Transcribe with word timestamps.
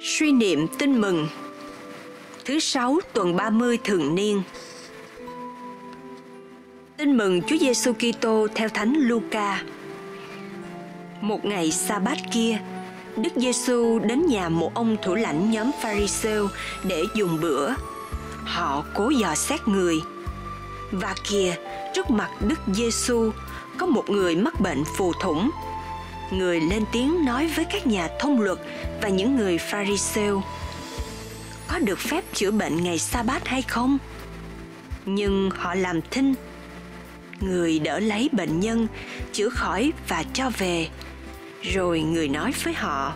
Suy 0.00 0.32
niệm 0.32 0.66
tin 0.78 1.00
mừng 1.00 1.28
Thứ 2.44 2.58
sáu 2.58 2.98
tuần 3.12 3.36
30 3.36 3.78
thường 3.84 4.14
niên 4.14 4.42
Tin 6.96 7.16
mừng 7.16 7.42
Chúa 7.42 7.56
Giêsu 7.56 7.92
Kitô 7.92 8.46
theo 8.54 8.68
Thánh 8.68 8.94
Luca. 8.98 9.62
Một 11.20 11.44
ngày 11.44 11.70
sa 11.70 11.98
bát 11.98 12.18
kia, 12.32 12.58
Đức 13.16 13.32
Giêsu 13.36 13.98
đến 13.98 14.26
nhà 14.26 14.48
một 14.48 14.74
ông 14.74 14.96
thủ 15.02 15.14
lãnh 15.14 15.50
nhóm 15.50 15.70
Pharisêu 15.82 16.48
để 16.84 17.02
dùng 17.14 17.38
bữa. 17.40 17.72
Họ 18.44 18.84
cố 18.94 19.08
dò 19.08 19.34
xét 19.34 19.68
người. 19.68 20.00
Và 20.92 21.14
kìa, 21.28 21.54
trước 21.94 22.10
mặt 22.10 22.30
Đức 22.40 22.58
Giêsu 22.74 23.30
có 23.78 23.86
một 23.86 24.10
người 24.10 24.36
mắc 24.36 24.60
bệnh 24.60 24.84
phù 24.96 25.12
thủng. 25.12 25.50
Người 26.30 26.60
lên 26.60 26.84
tiếng 26.92 27.24
nói 27.24 27.46
với 27.46 27.64
các 27.64 27.86
nhà 27.86 28.08
thông 28.20 28.40
luật 28.40 28.58
và 29.02 29.08
những 29.08 29.36
người 29.36 29.58
Pharisêu. 29.58 30.42
Có 31.68 31.78
được 31.78 31.98
phép 31.98 32.24
chữa 32.34 32.50
bệnh 32.50 32.84
ngày 32.84 32.98
sa 32.98 33.22
bát 33.22 33.48
hay 33.48 33.62
không? 33.62 33.98
Nhưng 35.04 35.50
họ 35.50 35.74
làm 35.74 36.00
thinh, 36.10 36.34
người 37.40 37.78
đỡ 37.78 37.98
lấy 37.98 38.28
bệnh 38.32 38.60
nhân, 38.60 38.86
chữa 39.32 39.48
khỏi 39.48 39.92
và 40.08 40.24
cho 40.32 40.50
về 40.58 40.88
rồi 41.62 42.00
người 42.00 42.28
nói 42.28 42.52
với 42.64 42.74
họ, 42.74 43.14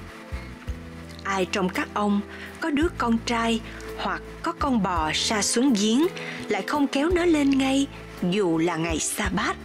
ai 1.24 1.44
trong 1.44 1.68
các 1.68 1.88
ông 1.94 2.20
có 2.60 2.70
đứa 2.70 2.86
con 2.98 3.18
trai 3.26 3.60
hoặc 3.98 4.22
có 4.42 4.52
con 4.52 4.82
bò 4.82 5.10
sa 5.14 5.42
xuống 5.42 5.74
giếng 5.80 6.06
lại 6.48 6.62
không 6.62 6.86
kéo 6.86 7.10
nó 7.14 7.24
lên 7.24 7.50
ngay 7.50 7.86
dù 8.30 8.58
là 8.58 8.76
ngày 8.76 8.98
sa 8.98 9.30
bát 9.36 9.56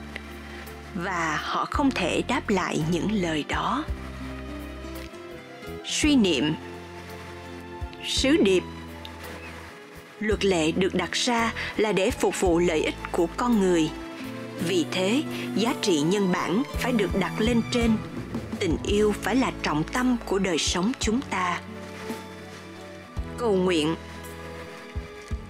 và 0.97 1.39
họ 1.43 1.65
không 1.65 1.91
thể 1.91 2.21
đáp 2.27 2.49
lại 2.49 2.81
những 2.91 3.11
lời 3.11 3.45
đó. 3.49 3.85
Suy 5.85 6.15
niệm. 6.15 6.55
Sứ 8.05 8.37
điệp. 8.37 8.63
Luật 10.19 10.45
lệ 10.45 10.71
được 10.71 10.95
đặt 10.95 11.11
ra 11.11 11.53
là 11.77 11.91
để 11.91 12.11
phục 12.11 12.41
vụ 12.41 12.59
lợi 12.59 12.83
ích 12.83 12.95
của 13.11 13.27
con 13.37 13.59
người. 13.59 13.89
Vì 14.67 14.85
thế, 14.91 15.23
giá 15.55 15.73
trị 15.81 16.01
nhân 16.01 16.31
bản 16.31 16.63
phải 16.73 16.91
được 16.91 17.19
đặt 17.19 17.33
lên 17.39 17.61
trên. 17.71 17.97
Tình 18.59 18.77
yêu 18.83 19.13
phải 19.21 19.35
là 19.35 19.51
trọng 19.63 19.83
tâm 19.83 20.17
của 20.25 20.39
đời 20.39 20.57
sống 20.57 20.91
chúng 20.99 21.21
ta. 21.21 21.61
Cầu 23.37 23.55
nguyện. 23.55 23.95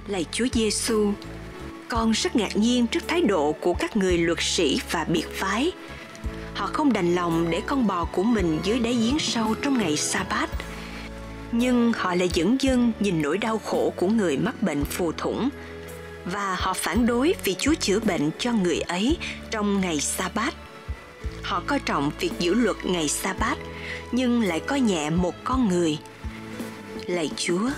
Lạy 0.08 0.26
chúa 0.32 0.48
giêsu 0.54 1.12
con 1.90 2.12
rất 2.12 2.36
ngạc 2.36 2.58
nhiên 2.58 2.88
trước 2.88 3.08
thái 3.08 3.22
độ 3.22 3.52
của 3.52 3.74
các 3.74 3.98
người 3.98 4.18
luật 4.18 4.38
sĩ 4.42 4.82
và 4.92 5.04
biệt 5.04 5.28
phái 5.34 5.72
họ 6.54 6.68
không 6.68 6.94
đành 6.94 7.16
lòng 7.16 7.50
để 7.50 7.62
con 7.68 7.88
bò 7.88 8.06
của 8.06 8.24
mình 8.24 8.60
dưới 8.64 8.80
đáy 8.80 8.94
giếng 8.94 9.20
sâu 9.20 9.56
trong 9.62 9.78
ngày 9.78 9.98
sa 9.98 10.26
bát 10.30 10.50
nhưng 11.52 11.94
họ 11.96 12.16
lại 12.16 12.30
dẫn 12.34 12.62
dưng 12.62 12.92
nhìn 13.00 13.22
nỗi 13.22 13.38
đau 13.38 13.58
khổ 13.58 13.94
của 13.96 14.08
người 14.08 14.38
mắc 14.38 14.62
bệnh 14.62 14.86
phù 14.86 15.12
thủng 15.12 15.50
và 16.32 16.56
họ 16.60 16.74
phản 16.74 17.06
đối 17.06 17.36
vì 17.44 17.56
Chúa 17.60 17.74
chữa 17.74 18.00
bệnh 18.00 18.32
cho 18.40 18.52
người 18.52 18.80
ấy 18.80 19.18
trong 19.52 19.82
ngày 19.82 20.00
sa 20.00 20.30
bát. 20.34 20.54
Họ 21.44 21.64
coi 21.68 21.80
trọng 21.80 22.12
việc 22.20 22.32
giữ 22.40 22.54
luật 22.54 22.78
ngày 22.84 23.08
sa 23.08 23.34
bát 23.34 23.58
nhưng 24.12 24.42
lại 24.42 24.60
coi 24.60 24.80
nhẹ 24.80 25.10
một 25.10 25.36
con 25.44 25.70
người. 25.70 25.98
Lạy 27.06 27.32
Chúa, 27.36 27.70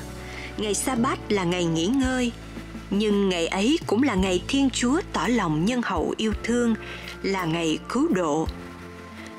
ngày 0.57 0.73
sa 0.73 0.95
bát 0.95 1.19
là 1.29 1.43
ngày 1.43 1.65
nghỉ 1.65 1.87
ngơi, 1.87 2.31
nhưng 2.89 3.29
ngày 3.29 3.47
ấy 3.47 3.79
cũng 3.87 4.03
là 4.03 4.15
ngày 4.15 4.43
Thiên 4.47 4.69
Chúa 4.69 5.01
tỏ 5.13 5.27
lòng 5.27 5.65
nhân 5.65 5.81
hậu 5.83 6.13
yêu 6.17 6.33
thương, 6.43 6.75
là 7.23 7.45
ngày 7.45 7.79
cứu 7.89 8.07
độ. 8.07 8.47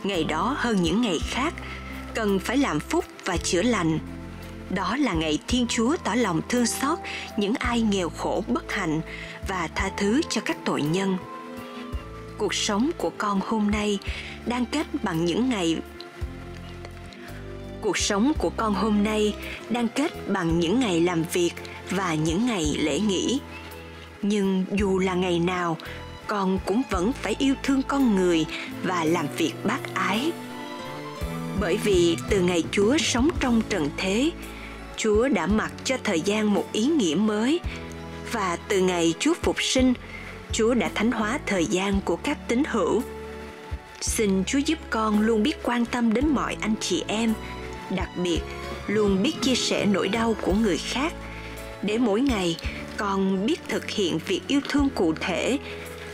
Ngày 0.02 0.24
đó 0.24 0.56
hơn 0.58 0.82
những 0.82 1.02
ngày 1.02 1.18
khác, 1.28 1.54
cần 2.14 2.38
phải 2.38 2.56
làm 2.56 2.80
phúc 2.80 3.04
và 3.24 3.36
chữa 3.36 3.62
lành 3.62 3.98
đó 4.70 4.96
là 4.96 5.14
ngày 5.14 5.38
Thiên 5.48 5.66
Chúa 5.66 5.96
tỏ 6.04 6.14
lòng 6.14 6.40
thương 6.48 6.66
xót 6.66 6.98
những 7.36 7.54
ai 7.58 7.80
nghèo 7.80 8.08
khổ 8.10 8.44
bất 8.48 8.72
hạnh 8.72 9.00
và 9.48 9.68
tha 9.74 9.90
thứ 9.96 10.20
cho 10.30 10.40
các 10.40 10.56
tội 10.64 10.82
nhân. 10.82 11.16
Cuộc 12.38 12.54
sống 12.54 12.90
của 12.98 13.10
con 13.18 13.40
hôm 13.46 13.70
nay 13.70 13.98
đang 14.46 14.66
kết 14.66 14.86
bằng 15.02 15.24
những 15.24 15.48
ngày 15.48 15.76
Cuộc 17.80 17.98
sống 17.98 18.32
của 18.38 18.50
con 18.56 18.74
hôm 18.74 19.04
nay 19.04 19.34
đang 19.70 19.88
kết 19.88 20.28
bằng 20.28 20.60
những 20.60 20.80
ngày 20.80 21.00
làm 21.00 21.24
việc 21.32 21.52
và 21.90 22.14
những 22.14 22.46
ngày 22.46 22.76
lễ 22.78 23.00
nghỉ. 23.00 23.40
Nhưng 24.22 24.64
dù 24.72 24.98
là 24.98 25.14
ngày 25.14 25.38
nào, 25.38 25.76
con 26.26 26.58
cũng 26.66 26.82
vẫn 26.90 27.12
phải 27.12 27.36
yêu 27.38 27.54
thương 27.62 27.82
con 27.82 28.16
người 28.16 28.46
và 28.82 29.04
làm 29.04 29.26
việc 29.36 29.52
bác 29.64 29.94
ái. 29.94 30.32
Bởi 31.60 31.76
vì 31.76 32.16
từ 32.30 32.40
ngày 32.40 32.64
Chúa 32.70 32.98
sống 32.98 33.30
trong 33.40 33.62
trần 33.68 33.90
thế, 33.96 34.30
Chúa 34.96 35.28
đã 35.28 35.46
mặc 35.46 35.72
cho 35.84 35.96
thời 36.04 36.20
gian 36.20 36.54
một 36.54 36.64
ý 36.72 36.86
nghĩa 36.86 37.14
mới 37.14 37.60
và 38.32 38.58
từ 38.68 38.80
ngày 38.80 39.14
Chúa 39.18 39.34
phục 39.42 39.62
sinh, 39.62 39.94
Chúa 40.52 40.74
đã 40.74 40.90
thánh 40.94 41.12
hóa 41.12 41.38
thời 41.46 41.66
gian 41.66 42.00
của 42.00 42.16
các 42.16 42.48
tín 42.48 42.62
hữu. 42.66 43.02
Xin 44.00 44.44
Chúa 44.44 44.58
giúp 44.58 44.78
con 44.90 45.20
luôn 45.20 45.42
biết 45.42 45.62
quan 45.62 45.86
tâm 45.86 46.12
đến 46.12 46.28
mọi 46.28 46.56
anh 46.60 46.74
chị 46.80 47.04
em, 47.06 47.34
đặc 47.90 48.08
biệt 48.16 48.40
luôn 48.86 49.22
biết 49.22 49.32
chia 49.40 49.54
sẻ 49.54 49.86
nỗi 49.86 50.08
đau 50.08 50.36
của 50.42 50.52
người 50.52 50.78
khác 50.78 51.12
để 51.82 51.98
mỗi 51.98 52.20
ngày 52.20 52.56
con 52.96 53.46
biết 53.46 53.60
thực 53.68 53.90
hiện 53.90 54.18
việc 54.26 54.40
yêu 54.48 54.60
thương 54.68 54.88
cụ 54.94 55.14
thể 55.20 55.58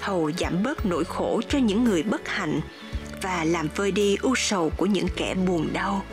hầu 0.00 0.30
giảm 0.38 0.62
bớt 0.62 0.86
nỗi 0.86 1.04
khổ 1.04 1.40
cho 1.48 1.58
những 1.58 1.84
người 1.84 2.02
bất 2.02 2.28
hạnh 2.28 2.60
và 3.22 3.44
làm 3.44 3.68
vơi 3.76 3.92
đi 3.92 4.16
ưu 4.22 4.34
sầu 4.36 4.72
của 4.76 4.86
những 4.86 5.08
kẻ 5.16 5.34
buồn 5.34 5.68
đau 5.72 6.04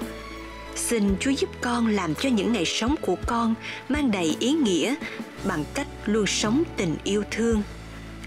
Xin 0.76 1.16
Chúa 1.20 1.32
giúp 1.32 1.50
con 1.62 1.88
làm 1.88 2.16
cho 2.16 2.30
những 2.30 2.54
ngày 2.54 2.66
sống 2.66 2.96
của 3.02 3.16
con 3.28 3.54
mang 3.90 4.12
đầy 4.12 4.38
ý 4.40 4.52
nghĩa 4.52 4.96
bằng 5.44 5.64
cách 5.74 5.88
luôn 6.06 6.28
sống 6.28 6.64
tình 6.78 6.96
yêu 7.04 7.24
thương. 7.32 7.62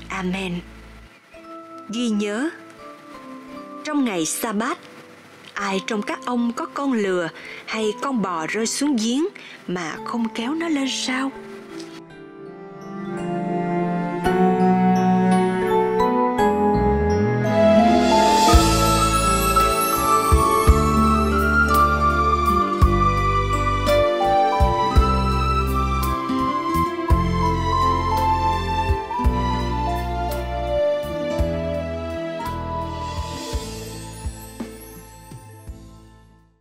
Amen. 0.09 0.61
Ghi 1.89 2.09
nhớ, 2.09 2.49
trong 3.85 4.05
ngày 4.05 4.27
sa 4.27 4.53
bát 4.53 4.79
ai 5.57 5.81
trong 5.87 6.03
các 6.03 6.19
ông 6.25 6.53
có 6.53 6.67
con 6.75 6.93
lừa 6.93 7.29
hay 7.67 7.93
con 8.03 8.23
bò 8.23 8.47
rơi 8.47 8.67
xuống 8.67 8.97
giếng 8.97 9.25
mà 9.67 9.97
không 10.05 10.29
kéo 10.35 10.55
nó 10.55 10.69
lên 10.69 10.89
sao? 10.91 11.31